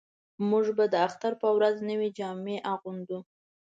موږ 0.49 0.65
د 0.93 0.95
اختر 1.07 1.33
په 1.41 1.47
ورځ 1.55 1.75
نوې 1.89 2.09
جامې 2.17 2.57
اغوندو 2.73 3.19